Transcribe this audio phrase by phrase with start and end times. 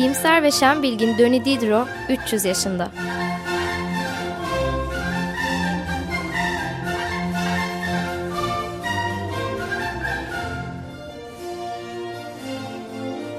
[0.00, 2.90] İyimser ve şen bilgin Döni Diderot 300 yaşında.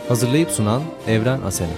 [0.08, 1.70] Hazırlayıp sunan Evren Asena.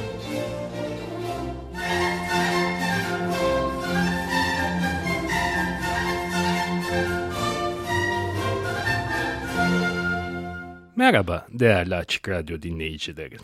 [10.95, 13.37] Merhaba değerli Açık Radyo dinleyicileri.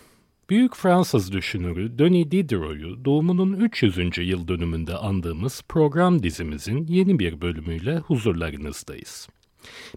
[0.50, 3.98] Büyük Fransız düşünürü Denis Diderot'u doğumunun 300.
[4.18, 9.28] yıl dönümünde andığımız program dizimizin yeni bir bölümüyle huzurlarınızdayız.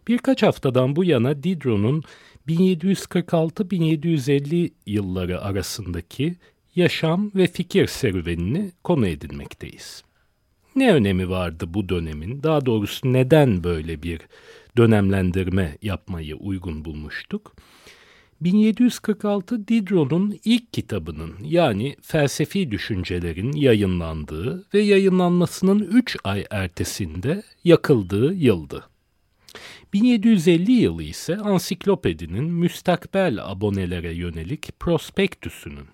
[0.08, 2.02] Birkaç haftadan bu yana Diderot'un
[2.48, 6.34] 1746-1750 yılları arasındaki
[6.74, 10.02] yaşam ve fikir serüvenini konu edinmekteyiz.
[10.76, 12.42] Ne önemi vardı bu dönemin?
[12.42, 14.20] Daha doğrusu neden böyle bir
[14.76, 17.54] dönemlendirme yapmayı uygun bulmuştuk?
[18.44, 28.84] 1746 Diderot'un ilk kitabının yani felsefi düşüncelerin yayınlandığı ve yayınlanmasının 3 ay ertesinde yakıldığı yıldı.
[29.92, 35.86] 1750 yılı ise ansiklopedinin müstakbel abonelere yönelik prospektüsünün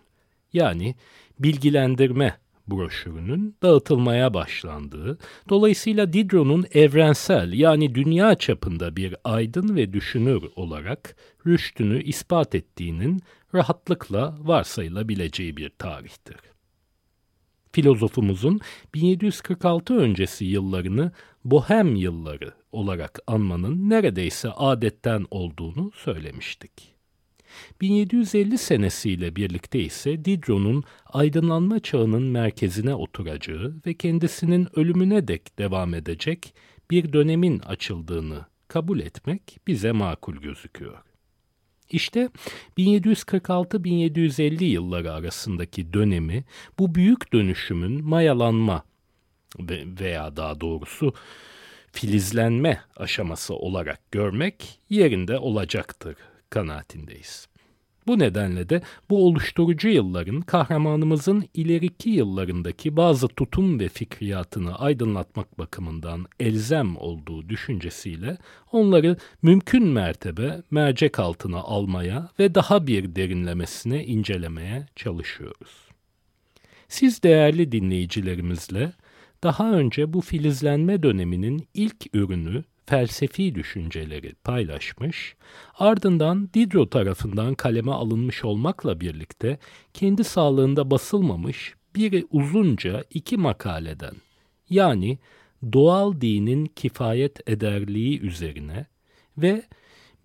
[0.53, 0.95] yani
[1.39, 2.39] bilgilendirme
[2.71, 11.17] broşürünün dağıtılmaya başlandığı, dolayısıyla Diderot'un evrensel yani dünya çapında bir aydın ve düşünür olarak
[11.47, 13.21] rüştünü ispat ettiğinin
[13.55, 16.37] rahatlıkla varsayılabileceği bir tarihtir.
[17.73, 18.61] Filozofumuzun
[18.95, 21.13] 1746 öncesi yıllarını
[21.45, 26.98] Bohem yılları olarak anmanın neredeyse adetten olduğunu söylemiştik.
[27.81, 36.55] 1750 senesiyle birlikte ise Diderot'un aydınlanma çağının merkezine oturacağı ve kendisinin ölümüne dek devam edecek
[36.91, 40.99] bir dönemin açıldığını kabul etmek bize makul gözüküyor.
[41.91, 42.29] İşte
[42.79, 46.45] 1746-1750 yılları arasındaki dönemi
[46.79, 48.85] bu büyük dönüşümün mayalanma
[50.01, 51.15] veya daha doğrusu
[51.93, 56.17] filizlenme aşaması olarak görmek yerinde olacaktır
[56.51, 57.49] kanaatindeyiz.
[58.09, 66.27] Bu nedenle de bu oluşturucu yılların kahramanımızın ileriki yıllarındaki bazı tutum ve fikriyatını aydınlatmak bakımından
[66.41, 68.39] elzem olduğu düşüncesiyle
[68.73, 75.89] onları mümkün mertebe mercek altına almaya ve daha bir derinlemesine incelemeye çalışıyoruz.
[76.89, 78.93] Siz değerli dinleyicilerimizle
[79.43, 85.37] daha önce bu filizlenme döneminin ilk ürünü felsefi düşünceleri paylaşmış,
[85.79, 89.59] ardından Diderot tarafından kaleme alınmış olmakla birlikte
[89.95, 94.15] kendi sağlığında basılmamış biri uzunca iki makaleden
[94.71, 95.19] yani
[95.73, 98.87] doğal dinin kifayet ederliği üzerine
[99.39, 99.63] ve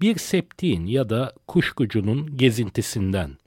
[0.02, 3.38] bir septiğin ya da kuşkucunun gezintisinden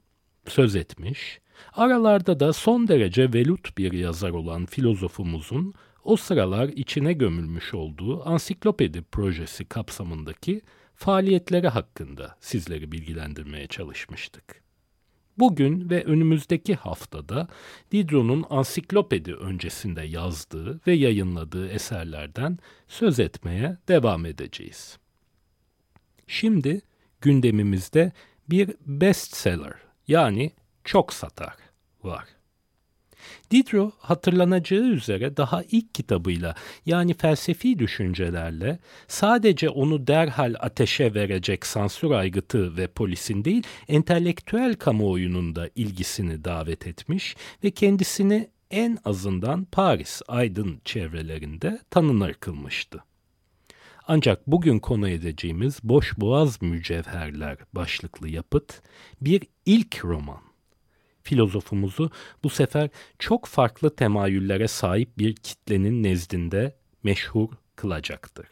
[0.47, 1.39] söz etmiş,
[1.73, 5.73] aralarda da son derece velut bir yazar olan filozofumuzun
[6.07, 10.61] o sıralar içine gömülmüş olduğu ansiklopedi projesi kapsamındaki
[10.95, 14.61] faaliyetleri hakkında sizleri bilgilendirmeye çalışmıştık.
[15.37, 17.47] Bugün ve önümüzdeki haftada
[17.91, 22.57] Diderot'un ansiklopedi öncesinde yazdığı ve yayınladığı eserlerden
[22.87, 24.97] söz etmeye devam edeceğiz.
[26.27, 26.81] Şimdi
[27.21, 28.11] gündemimizde
[28.49, 29.75] bir bestseller
[30.07, 30.51] yani
[30.83, 31.55] çok satar
[32.03, 32.36] var.
[33.51, 36.55] Diderot hatırlanacağı üzere daha ilk kitabıyla
[36.85, 45.55] yani felsefi düşüncelerle sadece onu derhal ateşe verecek sansür aygıtı ve polisin değil entelektüel kamuoyunun
[45.55, 53.03] da ilgisini davet etmiş ve kendisini en azından Paris aydın çevrelerinde tanınır kılmıştı.
[54.07, 58.81] Ancak bugün konu edeceğimiz Boş Boğaz Mücevherler başlıklı yapıt
[59.21, 60.46] bir ilk roman
[61.27, 62.11] filozofumuzu
[62.43, 62.89] bu sefer
[63.19, 68.47] çok farklı temayüllere sahip bir kitlenin nezdinde meşhur kılacaktır.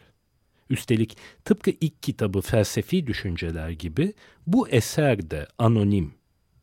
[0.70, 4.12] Üstelik tıpkı ilk kitabı felsefi düşünceler gibi
[4.46, 6.14] bu eser de anonim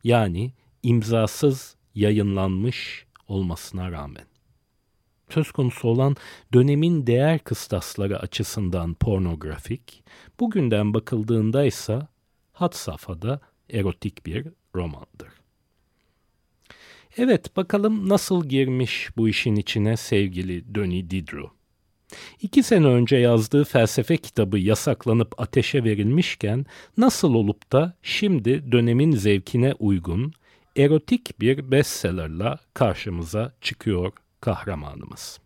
[0.04, 0.52] yani
[0.82, 4.24] imzasız yayınlanmış olmasına rağmen.
[5.30, 6.16] Söz konusu olan
[6.52, 10.04] dönemin değer kıstasları açısından pornografik,
[10.40, 12.00] bugünden bakıldığında ise
[12.52, 13.40] hat safhada
[13.70, 15.43] erotik bir romandır.
[17.16, 21.50] Evet bakalım nasıl girmiş bu işin içine sevgili Denis Diderot.
[22.42, 26.66] İki sene önce yazdığı felsefe kitabı yasaklanıp ateşe verilmişken
[26.96, 30.32] nasıl olup da şimdi dönemin zevkine uygun
[30.76, 35.40] erotik bir bestsellerla karşımıza çıkıyor kahramanımız.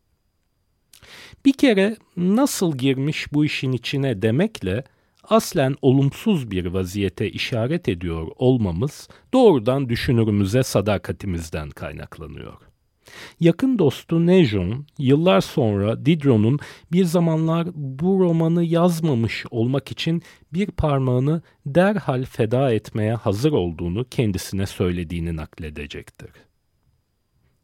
[1.45, 4.85] Bir kere nasıl girmiş bu işin içine demekle
[5.29, 12.55] aslen olumsuz bir vaziyete işaret ediyor olmamız doğrudan düşünürümüze sadakatimizden kaynaklanıyor.
[13.41, 16.59] Yakın dostu Nejon yıllar sonra Diderot'un
[16.93, 20.23] bir zamanlar bu romanı yazmamış olmak için
[20.53, 26.31] bir parmağını derhal feda etmeye hazır olduğunu kendisine söylediğini nakledecektir.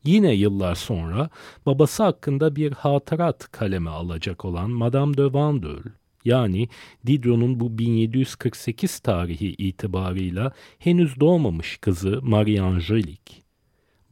[0.05, 1.31] Yine yıllar sonra
[1.67, 5.83] babası hakkında bir hatırat kaleme alacak olan Madame de Vandel,
[6.25, 6.69] yani
[7.07, 13.43] Diderot'un bu 1748 tarihi itibarıyla henüz doğmamış kızı Marie Angelique,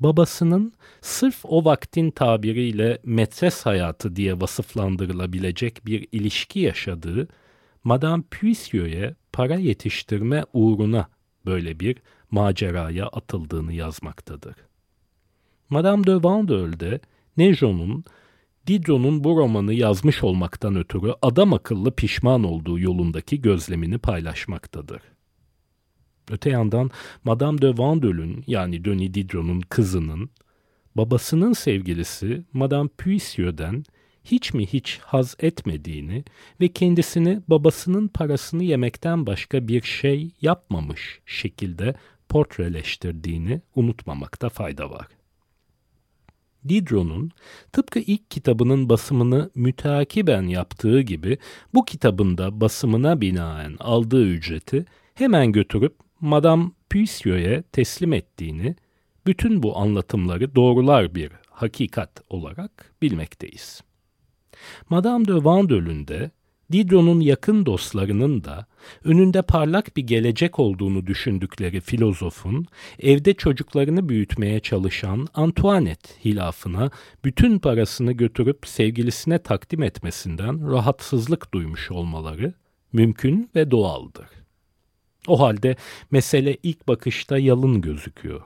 [0.00, 7.29] babasının sırf o vaktin tabiriyle metres hayatı diye vasıflandırılabilecek bir ilişki yaşadığı
[7.85, 11.08] Madame Puissio'ya para yetiştirme uğruna
[11.47, 11.97] böyle bir
[12.31, 14.55] maceraya atıldığını yazmaktadır.
[15.69, 17.00] Madame de Vandel'de
[17.37, 18.05] Nejon'un
[18.67, 25.03] Diderot'un bu romanı yazmış olmaktan ötürü adam akıllı pişman olduğu yolundaki gözlemini paylaşmaktadır.
[26.31, 26.91] Öte yandan
[27.25, 30.31] Madame de Vandel'ün yani Denis Diderot'un kızının
[30.94, 33.85] babasının sevgilisi Madame Puissio'den
[34.25, 36.25] hiç mi hiç haz etmediğini
[36.61, 41.94] ve kendisini babasının parasını yemekten başka bir şey yapmamış şekilde
[42.29, 45.06] portreleştirdiğini unutmamakta fayda var.
[46.69, 47.31] Diderot'un
[47.73, 51.38] tıpkı ilk kitabının basımını müteakiben yaptığı gibi
[51.75, 58.76] bu kitabında basımına binaen aldığı ücreti hemen götürüp Madame Puissio'ya teslim ettiğini,
[59.26, 63.82] bütün bu anlatımları doğrular bir hakikat olarak bilmekteyiz.
[64.91, 66.31] Madame de Vandel'ün de
[66.72, 68.66] Diderot'un yakın dostlarının da
[69.04, 72.66] önünde parlak bir gelecek olduğunu düşündükleri filozofun
[73.00, 76.90] evde çocuklarını büyütmeye çalışan Antoinette hilafına
[77.24, 82.54] bütün parasını götürüp sevgilisine takdim etmesinden rahatsızlık duymuş olmaları
[82.92, 84.26] mümkün ve doğaldır.
[85.26, 85.76] O halde
[86.10, 88.42] mesele ilk bakışta yalın gözüküyor.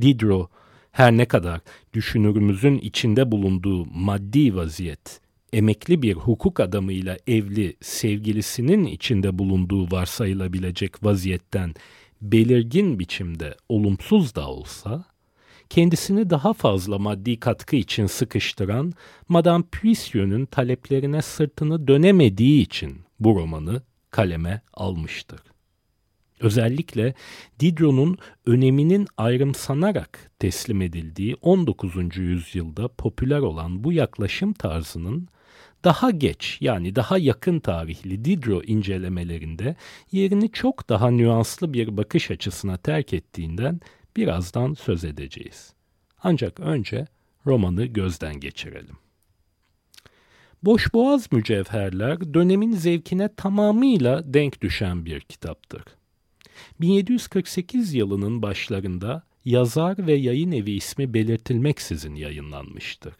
[0.00, 0.50] Diderot
[0.92, 1.60] her ne kadar
[1.94, 5.20] düşünürümüzün içinde bulunduğu maddi vaziyet
[5.52, 11.74] emekli bir hukuk adamıyla evli sevgilisinin içinde bulunduğu varsayılabilecek vaziyetten
[12.22, 15.04] belirgin biçimde olumsuz da olsa,
[15.70, 18.92] kendisini daha fazla maddi katkı için sıkıştıran
[19.28, 25.40] Madame Puissio'nun taleplerine sırtını dönemediği için bu romanı kaleme almıştır.
[26.40, 27.14] Özellikle
[27.60, 32.16] Diderot'un öneminin ayrımsanarak teslim edildiği 19.
[32.16, 35.28] yüzyılda popüler olan bu yaklaşım tarzının
[35.84, 39.76] daha geç yani daha yakın tarihli Diderot incelemelerinde
[40.12, 43.80] yerini çok daha nüanslı bir bakış açısına terk ettiğinden
[44.16, 45.72] birazdan söz edeceğiz.
[46.22, 47.06] Ancak önce
[47.46, 48.96] romanı gözden geçirelim.
[50.62, 55.82] Boşboğaz Mücevherler dönemin zevkine tamamıyla denk düşen bir kitaptır.
[56.80, 63.14] 1748 yılının başlarında yazar ve yayın evi ismi belirtilmeksizin yayınlanmıştır.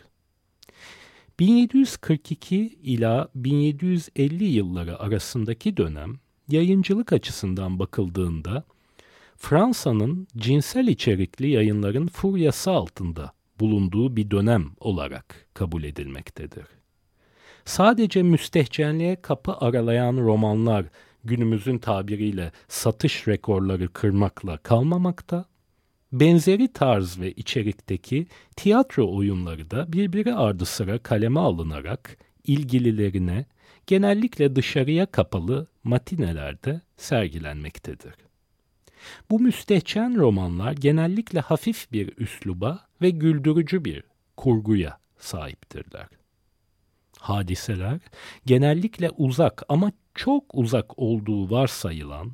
[1.40, 8.64] 1742 ila 1750 yılları arasındaki dönem yayıncılık açısından bakıldığında
[9.37, 16.66] Fransa'nın cinsel içerikli yayınların furyası altında bulunduğu bir dönem olarak kabul edilmektedir.
[17.64, 20.87] Sadece müstehcenliğe kapı aralayan romanlar
[21.25, 25.44] günümüzün tabiriyle satış rekorları kırmakla kalmamakta,
[26.12, 28.26] Benzeri tarz ve içerikteki
[28.57, 33.47] tiyatro oyunları da birbiri ardı sıra kaleme alınarak ilgililerine
[33.87, 38.14] genellikle dışarıya kapalı matinelerde sergilenmektedir.
[39.31, 44.05] Bu müstehcen romanlar genellikle hafif bir üsluba ve güldürücü bir
[44.37, 46.07] kurguya sahiptirler.
[47.19, 48.00] Hadiseler
[48.47, 52.33] genellikle uzak ama çok uzak olduğu varsayılan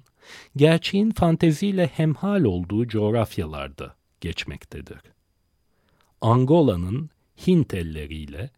[0.57, 4.99] gerçeğin fanteziyle hemhal olduğu coğrafyalarda geçmektedir.
[6.21, 7.11] Angola'nın
[7.47, 8.51] Hint elleriyle,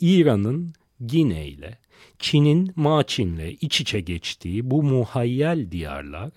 [0.00, 0.72] İran'ın
[1.06, 1.78] Gine ile,
[2.18, 6.30] Çin'in Maçin'le iç içe geçtiği bu muhayyel diyarlar,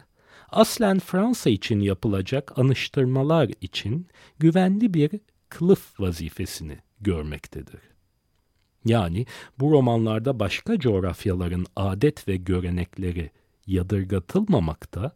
[0.50, 4.08] aslen Fransa için yapılacak anıştırmalar için
[4.40, 5.12] güvenli bir
[5.50, 7.82] kılıf vazifesini görmektedir.
[8.86, 9.26] Yani
[9.60, 13.32] bu romanlarda başka coğrafyaların adet ve görenekleri
[13.68, 15.12] yadırgatılmamakta,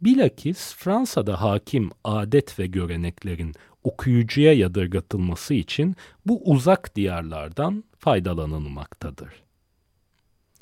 [0.00, 5.96] bilakis Fransa'da hakim adet ve göreneklerin okuyucuya yadırgatılması için
[6.26, 9.42] bu uzak diyarlardan faydalanılmaktadır.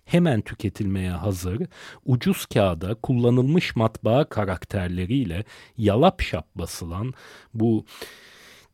[0.05, 1.63] Hemen tüketilmeye hazır,
[2.05, 5.45] ucuz kağıda kullanılmış matbaa karakterleriyle
[5.77, 7.15] yalap şap basılan
[7.55, 7.85] bu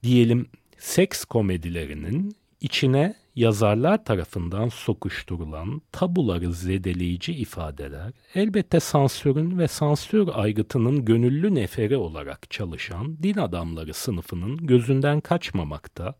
[0.02, 0.46] diyelim
[0.78, 11.54] seks komedilerinin içine yazarlar tarafından sokuşturulan tabuları zedeleyici ifadeler elbette sansürün ve sansür aygıtının gönüllü
[11.54, 16.14] neferi olarak çalışan din adamları sınıfının gözünden kaçmamakta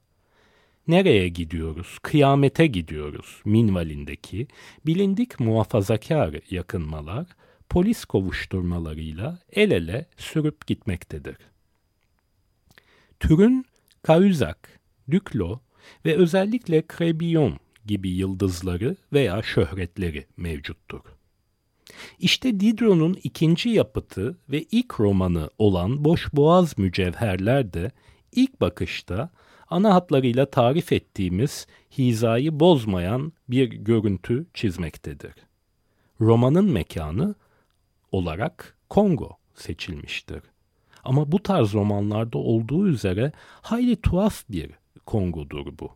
[0.89, 4.49] nereye gidiyoruz, kıyamete gidiyoruz minvalindeki
[4.87, 7.27] bilindik muhafazakar yakınmalar
[7.69, 11.37] polis kovuşturmalarıyla el ele sürüp gitmektedir.
[13.21, 13.67] Türün
[14.07, 14.57] Cahuzac,
[15.11, 15.59] Duclos
[16.07, 17.53] ve özellikle Crébillon
[17.87, 21.01] gibi yıldızları veya şöhretleri mevcuttur.
[22.19, 27.91] İşte Diderot'un ikinci yapıtı ve ilk romanı olan Boş Boğaz Mücevherler de
[28.33, 29.31] ilk bakışta
[29.71, 31.67] ana hatlarıyla tarif ettiğimiz
[31.99, 35.35] hizayı bozmayan bir görüntü çizmektedir.
[36.21, 37.35] Romanın mekanı
[38.13, 40.43] olarak Kongo seçilmiştir.
[41.05, 44.71] Ama bu tarz romanlarda olduğu üzere hayli tuhaf bir
[45.07, 45.91] Kongo'dur bu.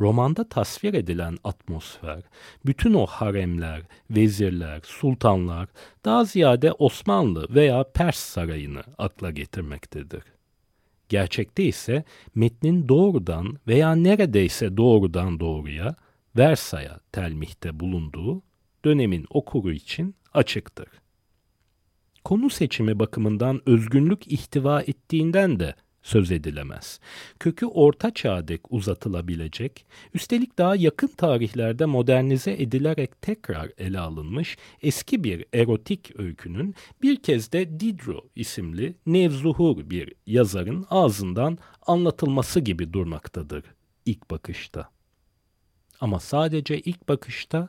[0.00, 2.22] Romanda tasvir edilen atmosfer,
[2.66, 5.68] bütün o haremler, vezirler, sultanlar,
[6.04, 10.24] daha ziyade Osmanlı veya Pers sarayını akla getirmektedir.
[11.08, 15.94] Gerçekte ise metnin doğrudan veya neredeyse doğrudan doğruya
[16.36, 18.42] Versay'a telmihte bulunduğu
[18.84, 20.88] dönemin okuru için açıktır.
[22.24, 27.00] Konu seçimi bakımından özgünlük ihtiva ettiğinden de söz edilemez.
[27.40, 35.44] Kökü orta çağdek uzatılabilecek, üstelik daha yakın tarihlerde modernize edilerek tekrar ele alınmış eski bir
[35.54, 43.64] erotik öykünün bir kez de Diderot isimli nevzuhur bir yazarın ağzından anlatılması gibi durmaktadır
[44.06, 44.88] ilk bakışta.
[46.00, 47.68] Ama sadece ilk bakışta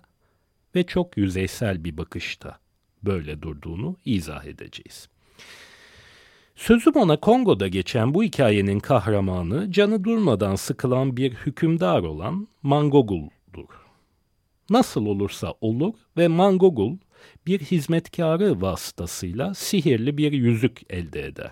[0.76, 2.60] ve çok yüzeysel bir bakışta
[3.04, 5.10] böyle durduğunu izah edeceğiz.
[6.56, 13.70] Sözüm ona Kongo'da geçen bu hikayenin kahramanı canı durmadan sıkılan bir hükümdar olan Mangogul'dur.
[14.70, 16.98] Nasıl olursa olur ve Mangogul
[17.48, 21.52] bir hizmetkarı vasıtasıyla sihirli bir yüzük elde eder.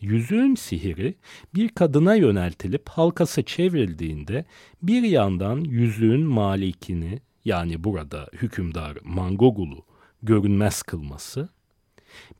[0.00, 1.14] Yüzüğün sihiri
[1.54, 4.44] bir kadına yöneltilip halkası çevrildiğinde
[4.82, 9.84] bir yandan yüzüğün malikini yani burada hükümdar Mangogul'u
[10.22, 11.48] görünmez kılması,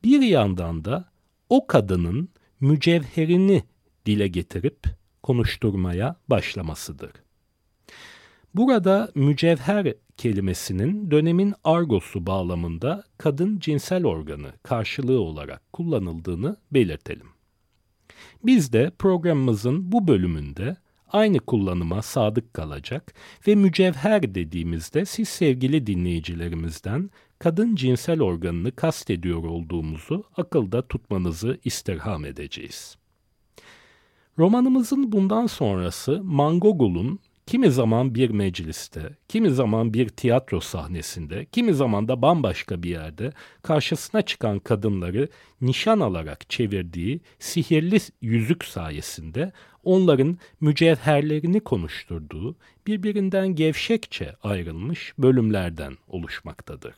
[0.03, 1.12] bir yandan da
[1.53, 2.29] o kadının
[2.59, 3.63] mücevherini
[4.05, 4.79] dile getirip
[5.23, 7.11] konuşturmaya başlamasıdır.
[8.55, 17.27] Burada mücevher kelimesinin dönemin argosu bağlamında kadın cinsel organı karşılığı olarak kullanıldığını belirtelim.
[18.43, 23.13] Biz de programımızın bu bölümünde aynı kullanıma sadık kalacak
[23.47, 27.09] ve mücevher dediğimizde siz sevgili dinleyicilerimizden
[27.39, 32.97] kadın cinsel organını kastediyor olduğumuzu akılda tutmanızı istirham edeceğiz.
[34.37, 42.07] Romanımızın bundan sonrası Mangogul'un kimi zaman bir mecliste, kimi zaman bir tiyatro sahnesinde, kimi zaman
[42.07, 45.29] da bambaşka bir yerde karşısına çıkan kadınları
[45.61, 49.51] nişan alarak çevirdiği sihirli yüzük sayesinde
[49.83, 52.55] onların mücevherlerini konuşturduğu,
[52.87, 56.95] birbirinden gevşekçe ayrılmış bölümlerden oluşmaktadır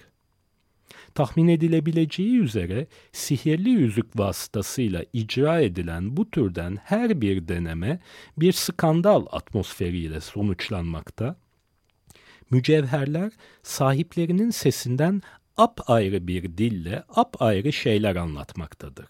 [1.15, 7.99] tahmin edilebileceği üzere sihirli yüzük vasıtasıyla icra edilen bu türden her bir deneme
[8.37, 11.35] bir skandal atmosferiyle sonuçlanmakta.
[12.51, 13.31] Mücevherler
[13.63, 15.21] sahiplerinin sesinden
[15.57, 19.07] ap ayrı bir dille ap ayrı şeyler anlatmaktadır.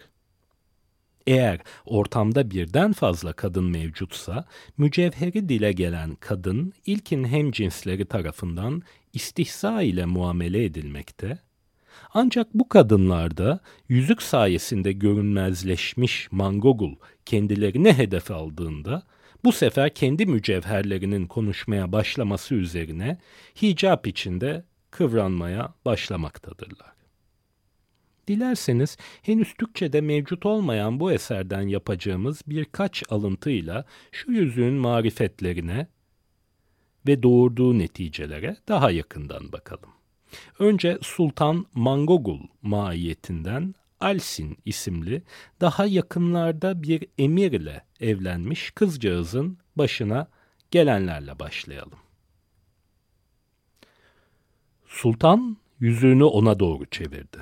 [1.27, 4.45] Eğer ortamda birden fazla kadın mevcutsa,
[4.77, 8.83] mücevheri dile gelen kadın ilkin hem cinsleri tarafından
[9.13, 11.39] istihza ile muamele edilmekte,
[12.15, 16.95] ancak bu kadınlarda yüzük sayesinde görünmezleşmiş Mangogul
[17.25, 19.03] kendilerine hedef aldığında
[19.43, 23.17] bu sefer kendi mücevherlerinin konuşmaya başlaması üzerine
[23.61, 26.95] hicap içinde kıvranmaya başlamaktadırlar.
[28.27, 35.87] Dilerseniz henüz Türkçe'de mevcut olmayan bu eserden yapacağımız birkaç alıntıyla şu yüzüğün marifetlerine
[37.07, 39.89] ve doğurduğu neticelere daha yakından bakalım.
[40.59, 45.23] Önce Sultan Mangogul mahiyetinden Alsin isimli
[45.61, 50.27] daha yakınlarda bir emirle evlenmiş kızcağızın başına
[50.71, 51.99] gelenlerle başlayalım.
[54.85, 57.37] Sultan yüzüğünü ona doğru çevirdi.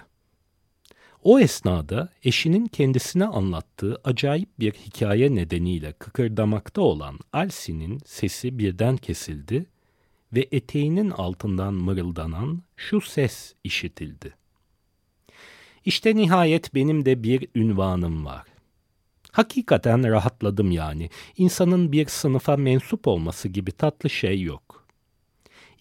[1.23, 9.65] O esnada eşinin kendisine anlattığı acayip bir hikaye nedeniyle kıkırdamakta olan Alsin'in sesi birden kesildi
[10.33, 14.33] ve eteğinin altından mırıldanan şu ses işitildi.
[15.85, 18.43] İşte nihayet benim de bir ünvanım var.
[19.31, 21.09] Hakikaten rahatladım yani.
[21.37, 24.87] İnsanın bir sınıfa mensup olması gibi tatlı şey yok.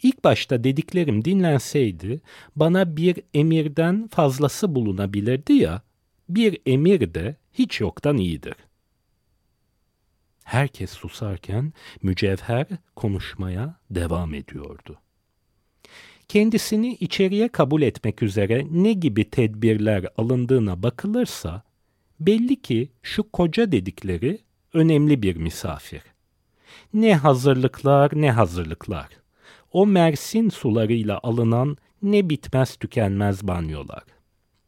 [0.03, 2.21] İlk başta dediklerim dinlenseydi
[2.57, 5.83] bana bir emirden fazlası bulunabilirdi ya,
[6.29, 8.55] bir emir de hiç yoktan iyidir.
[10.45, 11.73] Herkes susarken
[12.03, 14.99] mücevher konuşmaya devam ediyordu.
[16.29, 21.63] Kendisini içeriye kabul etmek üzere ne gibi tedbirler alındığına bakılırsa
[22.21, 24.39] belli ki şu koca dedikleri
[24.75, 26.03] önemli bir misafir.
[26.95, 29.09] Ne hazırlıklar ne hazırlıklar.
[29.73, 34.03] O Mersin sularıyla alınan ne bitmez tükenmez banyolar.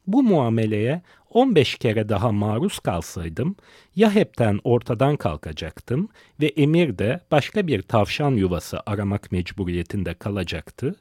[0.07, 1.03] Bu muameleye
[1.35, 3.57] 15 kere daha maruz kalsaydım
[3.97, 6.09] ya hepten ortadan kalkacaktım
[6.41, 10.95] ve emir de başka bir tavşan yuvası aramak mecburiyetinde kalacaktı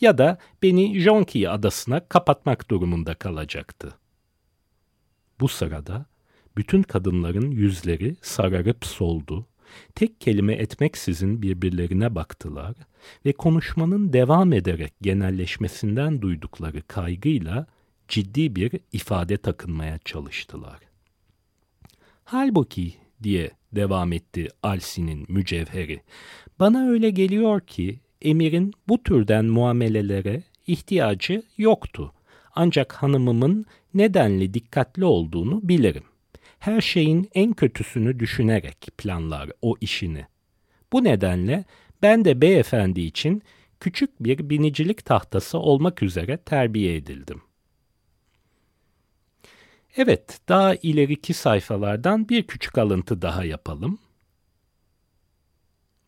[0.00, 3.94] ya da beni Jonki adasına kapatmak durumunda kalacaktı.
[5.40, 6.06] Bu sırada
[6.56, 9.46] bütün kadınların yüzleri sararıp soldu,
[9.94, 12.74] tek kelime etmeksizin birbirlerine baktılar
[13.26, 17.66] ve konuşmanın devam ederek genelleşmesinden duydukları kaygıyla
[18.08, 20.78] ciddi bir ifade takınmaya çalıştılar.
[22.24, 26.00] Halbuki diye devam etti Alsi'nin mücevheri,
[26.58, 32.12] bana öyle geliyor ki emirin bu türden muamelelere ihtiyacı yoktu.
[32.54, 36.04] Ancak hanımımın nedenli dikkatli olduğunu bilirim.
[36.58, 40.26] Her şeyin en kötüsünü düşünerek planlar o işini.
[40.92, 41.64] Bu nedenle
[42.02, 43.42] ben de beyefendi için
[43.80, 47.42] küçük bir binicilik tahtası olmak üzere terbiye edildim.
[49.96, 53.98] Evet, daha ileriki sayfalardan bir küçük alıntı daha yapalım.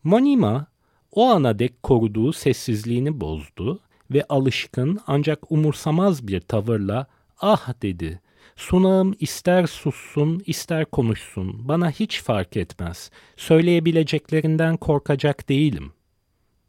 [0.03, 0.67] Monima
[1.11, 3.79] o ana dek koruduğu sessizliğini bozdu
[4.11, 7.07] ve alışkın ancak umursamaz bir tavırla
[7.41, 8.21] ah dedi.
[8.55, 13.11] Sunağım ister sussun ister konuşsun bana hiç fark etmez.
[13.37, 15.93] Söyleyebileceklerinden korkacak değilim.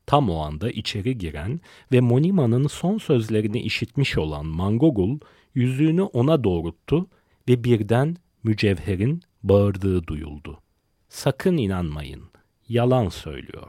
[0.07, 1.61] Tam o anda içeri giren
[1.93, 5.19] ve Monima'nın son sözlerini işitmiş olan Mangogul
[5.59, 7.07] yüzüğünü ona doğrulttu
[7.49, 10.61] ve birden mücevherin bağırdığı duyuldu.
[11.09, 12.23] Sakın inanmayın,
[12.69, 13.69] yalan söylüyor.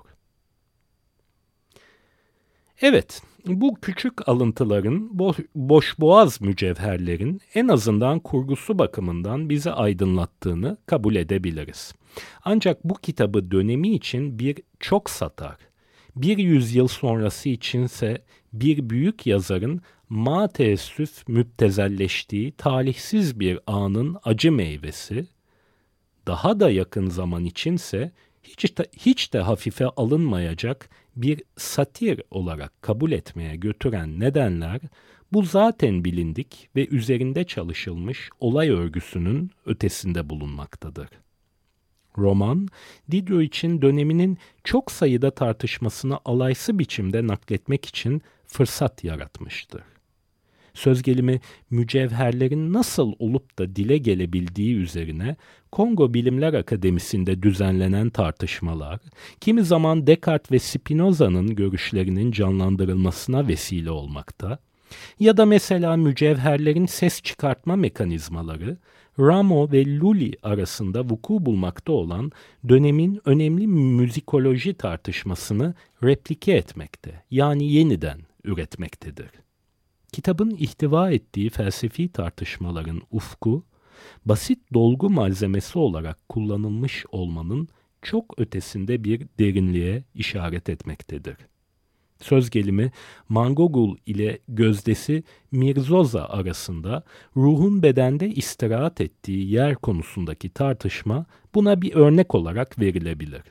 [2.81, 11.15] Evet, bu küçük alıntıların, boş, boş boğaz mücevherlerin en azından kurgusu bakımından bizi aydınlattığını kabul
[11.15, 11.93] edebiliriz.
[12.43, 15.57] Ancak bu kitabı dönemi için bir çok satar,
[16.21, 18.21] bir yüzyıl sonrası içinse
[18.53, 25.27] bir büyük yazarın ma teessüf müptezelleştiği talihsiz bir anın acı meyvesi,
[26.27, 28.11] daha da yakın zaman içinse
[28.43, 34.81] hiç de, hiç de hafife alınmayacak bir satir olarak kabul etmeye götüren nedenler
[35.33, 41.09] bu zaten bilindik ve üzerinde çalışılmış olay örgüsünün ötesinde bulunmaktadır.
[42.19, 42.67] Roman,
[43.11, 49.81] Diderot için döneminin çok sayıda tartışmasını alaysı biçimde nakletmek için fırsat yaratmıştır.
[50.73, 55.35] Söz gelimi mücevherlerin nasıl olup da dile gelebildiği üzerine
[55.71, 58.99] Kongo Bilimler Akademisi'nde düzenlenen tartışmalar,
[59.41, 64.59] kimi zaman Descartes ve Spinoza'nın görüşlerinin canlandırılmasına vesile olmakta,
[65.19, 68.77] ya da mesela mücevherlerin ses çıkartma mekanizmaları,
[69.19, 72.31] Ramo ve Lully arasında vuku bulmakta olan
[72.69, 79.29] dönemin önemli müzikoloji tartışmasını replike etmekte, yani yeniden üretmektedir.
[80.13, 83.65] Kitabın ihtiva ettiği felsefi tartışmaların ufku,
[84.25, 87.67] basit dolgu malzemesi olarak kullanılmış olmanın
[88.01, 91.37] çok ötesinde bir derinliğe işaret etmektedir.
[92.21, 92.91] Söz gelimi
[93.29, 97.03] Mangogul ile gözdesi Mirzoza arasında
[97.35, 103.41] ruhun bedende istirahat ettiği yer konusundaki tartışma buna bir örnek olarak verilebilir.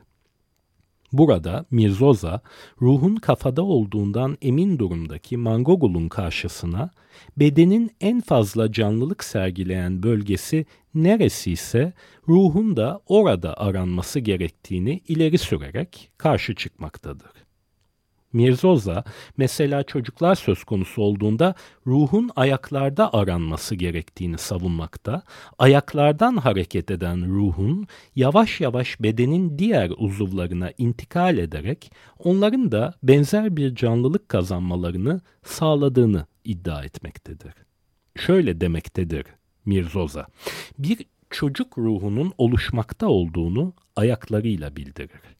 [1.13, 2.41] Burada Mirzoza,
[2.83, 6.91] ruhun kafada olduğundan emin durumdaki Mangogul'un karşısına
[7.37, 11.93] bedenin en fazla canlılık sergileyen bölgesi neresi ise
[12.29, 17.48] ruhun da orada aranması gerektiğini ileri sürerek karşı çıkmaktadır.
[18.33, 19.05] Mirzoza
[19.37, 21.55] mesela çocuklar söz konusu olduğunda
[21.87, 25.23] ruhun ayaklarda aranması gerektiğini savunmakta,
[25.59, 27.87] ayaklardan hareket eden ruhun
[28.17, 36.85] yavaş yavaş bedenin diğer uzuvlarına intikal ederek onların da benzer bir canlılık kazanmalarını sağladığını iddia
[36.85, 37.55] etmektedir.
[38.17, 39.27] Şöyle demektedir
[39.64, 40.27] Mirzoza,
[40.79, 45.38] bir çocuk ruhunun oluşmakta olduğunu ayaklarıyla bildirir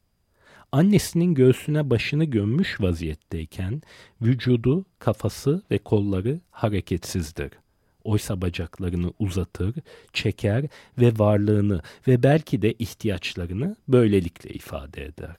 [0.71, 3.81] annesinin göğsüne başını gömmüş vaziyetteyken
[4.21, 7.51] vücudu, kafası ve kolları hareketsizdir.
[8.03, 9.75] Oysa bacaklarını uzatır,
[10.13, 10.65] çeker
[10.97, 15.35] ve varlığını ve belki de ihtiyaçlarını böylelikle ifade eder.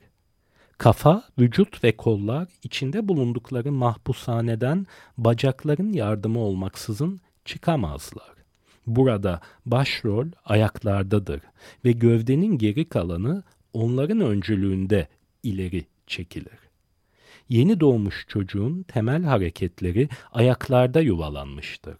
[0.78, 4.86] Kafa, vücut ve kollar içinde bulundukları mahpushaneden
[5.18, 8.34] bacakların yardımı olmaksızın çıkamazlar.
[8.86, 11.40] Burada başrol ayaklardadır
[11.84, 15.08] ve gövdenin geri kalanı onların öncülüğünde
[15.42, 16.58] ileri çekilir.
[17.48, 21.96] Yeni doğmuş çocuğun temel hareketleri ayaklarda yuvalanmıştır.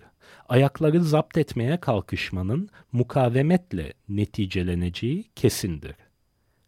[0.48, 5.94] Ayakları zapt etmeye kalkışmanın mukavemetle neticeleneceği kesindir.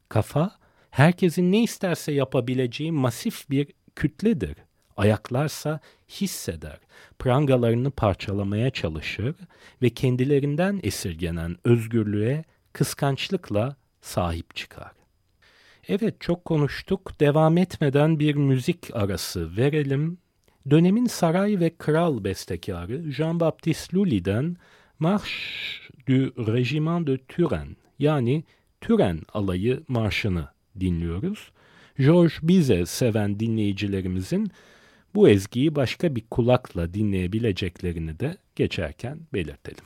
[0.08, 0.56] Kafa,
[0.90, 4.56] herkesin ne isterse yapabileceği masif bir kütledir.
[4.96, 6.78] Ayaklarsa hisseder,
[7.18, 9.36] prangalarını parçalamaya çalışır
[9.82, 15.01] ve kendilerinden esirgenen özgürlüğe kıskançlıkla sahip çıkar.
[15.88, 17.20] Evet çok konuştuk.
[17.20, 20.18] Devam etmeden bir müzik arası verelim.
[20.70, 24.56] Dönemin saray ve kral bestekarı Jean-Baptiste Lully'den
[24.98, 25.32] Marche
[26.08, 28.44] du Régiment de Turenne yani
[28.80, 30.48] Türen alayı marşını
[30.80, 31.50] dinliyoruz.
[31.98, 34.50] George Bizet seven dinleyicilerimizin
[35.14, 39.84] bu ezgiyi başka bir kulakla dinleyebileceklerini de geçerken belirtelim.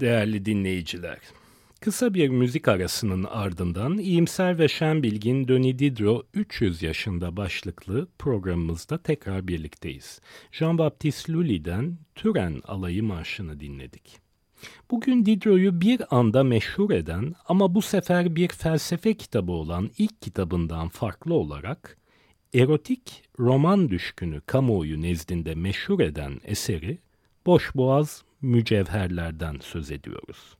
[0.00, 1.18] Değerli dinleyiciler.
[1.80, 8.98] Kısa bir müzik arasının ardından iyimser ve şen bilgin Döni Didro 300 yaşında başlıklı programımızda
[8.98, 10.20] tekrar birlikteyiz.
[10.52, 14.28] Jean-Baptiste Lully'den Türen alayı marşını dinledik.
[14.90, 20.88] Bugün Diderot'u bir anda meşhur eden ama bu sefer bir felsefe kitabı olan ilk kitabından
[20.88, 21.98] farklı olarak
[22.54, 26.98] erotik roman düşkünü kamuoyu nezdinde meşhur eden eseri
[27.46, 30.56] Boş Boğaz mücevherlerden söz ediyoruz.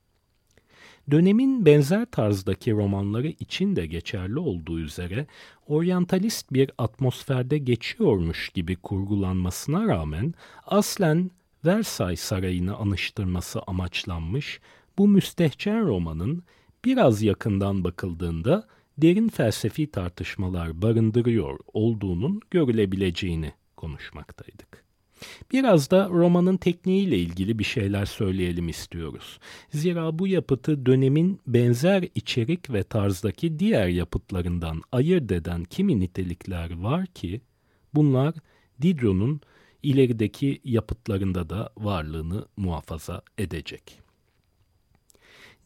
[1.11, 5.27] Dönemin benzer tarzdaki romanları için de geçerli olduğu üzere
[5.67, 10.35] oryantalist bir atmosferde geçiyormuş gibi kurgulanmasına rağmen
[10.67, 11.31] aslen
[11.65, 14.61] Versailles Sarayı'nı anıştırması amaçlanmış
[14.99, 16.43] bu müstehcen romanın
[16.85, 24.88] biraz yakından bakıldığında derin felsefi tartışmalar barındırıyor olduğunun görülebileceğini konuşmaktaydık.
[25.53, 29.39] Biraz da romanın tekniğiyle ilgili bir şeyler söyleyelim istiyoruz.
[29.71, 37.07] Zira bu yapıtı dönemin benzer içerik ve tarzdaki diğer yapıtlarından ayırt eden kimi nitelikler var
[37.07, 37.41] ki
[37.95, 38.35] bunlar
[38.83, 39.41] Diderot'un
[39.83, 44.01] ilerideki yapıtlarında da varlığını muhafaza edecek.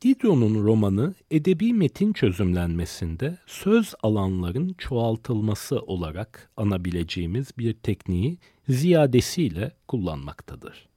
[0.02, 10.88] Diderot'un romanı edebi metin çözümlenmesinde söz alanların çoğaltılması olarak anabileceğimiz bir tekniği ziyadesiyle kullanmaktadır.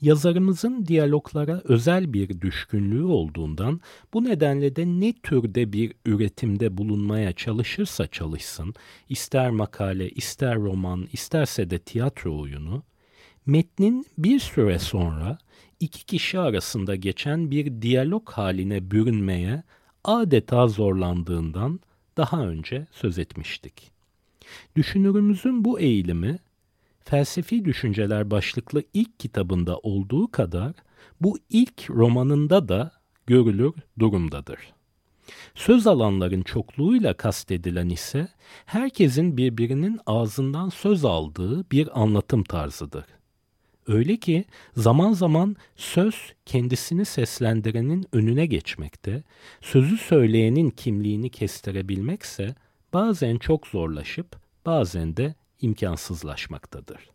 [0.00, 3.80] Yazarımızın diyaloglara özel bir düşkünlüğü olduğundan
[4.14, 8.74] bu nedenle de ne türde bir üretimde bulunmaya çalışırsa çalışsın,
[9.08, 12.82] ister makale, ister roman, isterse de tiyatro oyunu,
[13.46, 15.38] metnin bir süre sonra
[15.80, 19.62] iki kişi arasında geçen bir diyalog haline bürünmeye
[20.04, 21.80] adeta zorlandığından
[22.16, 23.90] daha önce söz etmiştik.
[24.76, 26.38] Düşünürümüzün bu eğilimi
[27.08, 30.72] felsefi düşünceler başlıklı ilk kitabında olduğu kadar
[31.20, 32.92] bu ilk romanında da
[33.26, 34.58] görülür durumdadır.
[35.54, 38.28] Söz alanların çokluğuyla kastedilen ise
[38.66, 43.04] herkesin birbirinin ağzından söz aldığı bir anlatım tarzıdır.
[43.86, 44.44] Öyle ki
[44.76, 46.14] zaman zaman söz
[46.46, 49.22] kendisini seslendirenin önüne geçmekte,
[49.60, 52.54] sözü söyleyenin kimliğini kestirebilmekse
[52.92, 57.10] bazen çok zorlaşıp bazen de imkansızlaşmaktadır.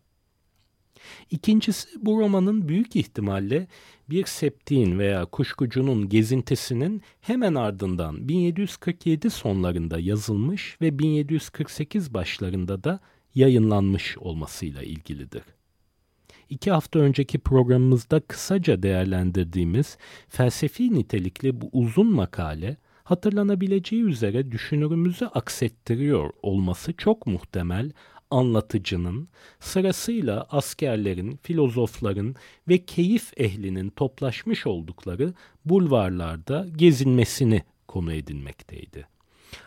[1.30, 3.66] İkincisi bu romanın büyük ihtimalle
[4.10, 13.00] bir septiğin veya kuşkucunun gezintisinin hemen ardından 1747 sonlarında yazılmış ve 1748 başlarında da
[13.34, 15.42] yayınlanmış olmasıyla ilgilidir.
[16.50, 26.30] İki hafta önceki programımızda kısaca değerlendirdiğimiz felsefi nitelikli bu uzun makale hatırlanabileceği üzere düşünürümüzü aksettiriyor
[26.42, 27.92] olması çok muhtemel
[28.30, 29.28] anlatıcının
[29.60, 32.34] sırasıyla askerlerin, filozofların
[32.68, 35.34] ve keyif ehlinin toplaşmış oldukları
[35.64, 39.06] bulvarlarda gezinmesini konu edinmekteydi.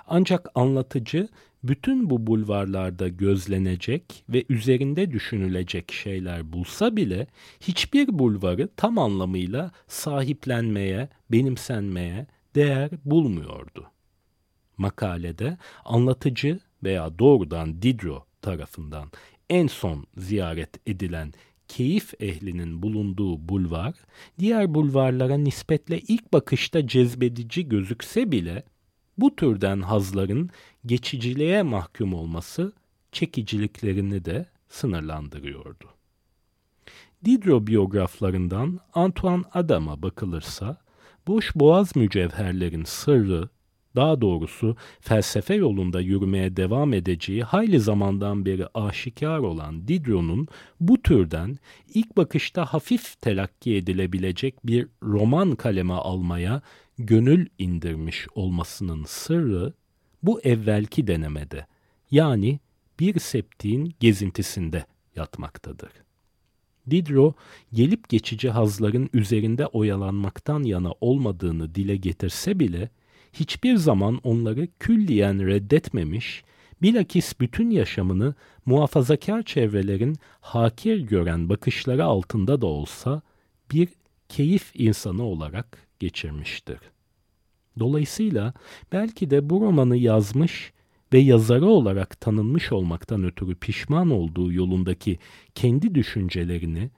[0.08, 1.28] Ancak anlatıcı
[1.64, 7.28] bütün bu bulvarlarda gözlenecek ve üzerinde düşünülecek şeyler bulsa bile
[7.60, 13.92] hiçbir bulvarı tam anlamıyla sahiplenmeye, benimsenmeye değer bulmuyordu.
[14.78, 19.12] Makalede anlatıcı veya doğrudan Diderot tarafından
[19.50, 21.34] en son ziyaret edilen
[21.68, 23.94] keyif ehlinin bulunduğu bulvar,
[24.40, 28.64] diğer bulvarlara nispetle ilk bakışta cezbedici gözükse bile
[29.18, 30.50] bu türden hazların
[30.86, 32.74] geçiciliğe mahkum olması
[33.12, 35.86] çekiciliklerini de sınırlandırıyordu.
[37.26, 40.78] Diderot biyograflarından Antoine Adam'a bakılırsa,
[41.28, 43.50] boş boğaz mücevherlerin sırrı,
[43.96, 50.48] daha doğrusu felsefe yolunda yürümeye devam edeceği hayli zamandan beri aşikar olan Diderot'un
[50.80, 51.58] bu türden
[51.94, 56.62] ilk bakışta hafif telakki edilebilecek bir roman kaleme almaya
[56.98, 59.74] gönül indirmiş olmasının sırrı
[60.24, 61.66] bu evvelki denemede
[62.12, 62.60] yani
[63.00, 65.90] bir septiğin gezintisinde yatmaktadır.
[66.90, 67.36] Diderot
[67.74, 72.90] gelip geçici hazların üzerinde oyalanmaktan yana olmadığını dile getirse bile
[73.40, 76.44] hiçbir zaman onları külliyen reddetmemiş,
[76.82, 83.22] bilakis bütün yaşamını muhafazakar çevrelerin hakir gören bakışları altında da olsa
[83.72, 83.90] bir
[84.30, 86.80] keyif insanı olarak geçirmiştir.
[87.80, 88.54] Dolayısıyla
[88.92, 90.74] belki de bu romanı yazmış
[91.14, 95.20] ve yazarı olarak tanınmış olmaktan ötürü pişman olduğu yolundaki
[95.56, 96.90] kendi düşüncelerini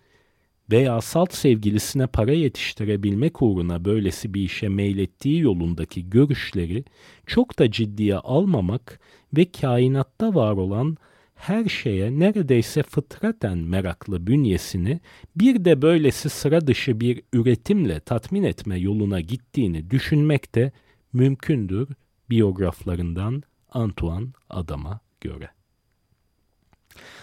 [0.72, 6.84] veya salt sevgilisine para yetiştirebilmek uğruna böylesi bir işe meylettiği yolundaki görüşleri
[7.26, 9.00] çok da ciddiye almamak
[9.38, 10.98] ve kainatta var olan
[11.36, 15.00] her şeye neredeyse fıtraten meraklı bünyesini
[15.36, 20.72] bir de böylesi sıra dışı bir üretimle tatmin etme yoluna gittiğini düşünmek de
[21.14, 21.90] mümkündür
[22.30, 25.50] biyograflarından Antoine Adam'a göre.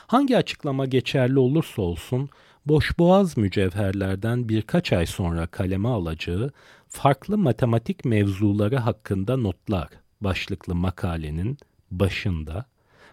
[0.07, 2.31] Hangi açıklama geçerli olursa olsun
[2.67, 6.53] boşboğaz mücevherlerden birkaç ay sonra kaleme alacağı
[6.89, 9.89] farklı matematik mevzuları hakkında notlar
[10.21, 11.59] başlıklı makalenin
[11.91, 12.67] başında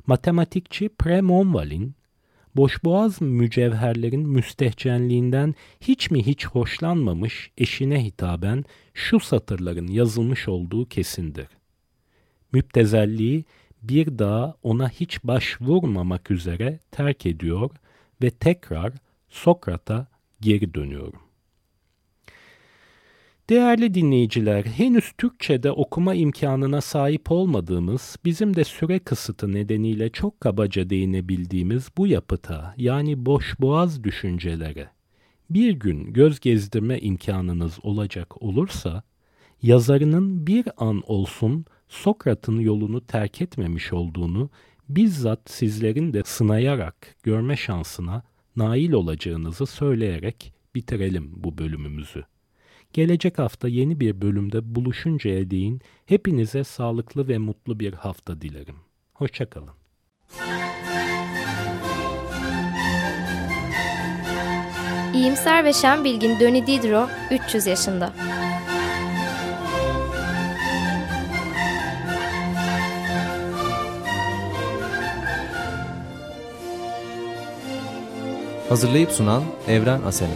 [0.08, 1.96] matematikçi Premonval'in
[2.56, 11.48] boşboğaz mücevherlerin müstehcenliğinden hiç mi hiç hoşlanmamış eşine hitaben şu satırların yazılmış olduğu kesindir.
[12.52, 13.46] Müptezelliği
[13.82, 17.72] bir daha ona hiç başvurmamak üzere terk ediyor
[18.22, 18.94] ve tekrar
[19.34, 20.08] Sokrat'a
[20.42, 21.20] geri dönüyorum.
[23.50, 30.90] Değerli dinleyiciler, henüz Türkçe'de okuma imkanına sahip olmadığımız, bizim de süre kısıtı nedeniyle çok kabaca
[30.90, 34.90] değinebildiğimiz bu yapıta, yani boş boğaz düşüncelere,
[35.50, 39.04] bir gün göz gezdirme imkanınız olacak olursa,
[39.62, 44.50] yazarının bir an olsun Sokrat'ın yolunu terk etmemiş olduğunu
[44.90, 48.24] bizzat sizlerin de sınayarak görme şansına
[48.56, 52.24] nail olacağınızı söyleyerek bitirelim bu bölümümüzü.
[52.94, 58.76] Gelecek hafta yeni bir bölümde buluşuncaya değin hepinize sağlıklı ve mutlu bir hafta dilerim.
[59.14, 59.74] Hoşçakalın.
[65.14, 68.14] İyimser ve şen bilgin Döni Didro 300 yaşında.
[78.70, 80.30] Hazırlayıp sunan Evren Asena.